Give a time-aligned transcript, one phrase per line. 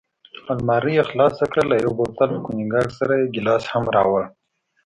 [0.51, 4.23] المارۍ یې خلاصه کړل، له یو بوتل کونیګاک سره یې ګیلاس هم راوړ.